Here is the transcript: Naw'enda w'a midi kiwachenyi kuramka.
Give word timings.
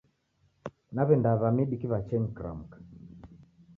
Naw'enda 0.95 1.29
w'a 1.39 1.49
midi 1.55 1.75
kiwachenyi 1.81 2.29
kuramka. 2.35 2.77